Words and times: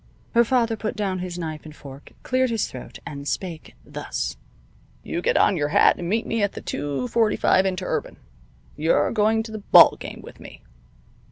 Her 0.33 0.43
father 0.43 0.75
put 0.75 0.95
down 0.95 1.19
his 1.19 1.37
knife 1.37 1.63
and 1.63 1.75
fork, 1.75 2.13
cleared 2.23 2.49
his 2.49 2.65
throat, 2.65 2.97
and 3.05 3.27
spake, 3.27 3.75
thus: 3.85 4.35
"You 5.03 5.21
get 5.21 5.37
on 5.37 5.55
your 5.55 5.67
hat 5.67 5.97
and 5.99 6.09
meet 6.09 6.25
me 6.25 6.41
at 6.41 6.53
the 6.53 6.61
2:45 6.63 7.65
inter 7.65 7.85
urban. 7.85 8.17
You're 8.75 9.11
going 9.11 9.43
to 9.43 9.51
the 9.51 9.59
ball 9.59 9.97
game 9.99 10.21
with 10.23 10.39
me." 10.39 10.63